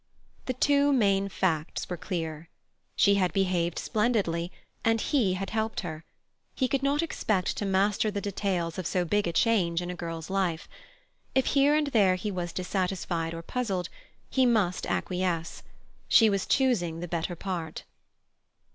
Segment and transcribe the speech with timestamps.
[0.47, 2.49] The two main facts were clear.
[2.95, 4.51] She had behaved splendidly,
[4.83, 6.03] and he had helped her.
[6.55, 9.95] He could not expect to master the details of so big a change in a
[9.95, 10.67] girl's life.
[11.35, 13.89] If here and there he was dissatisfied or puzzled,
[14.27, 15.61] he must acquiesce;
[16.07, 17.83] she was choosing the better part.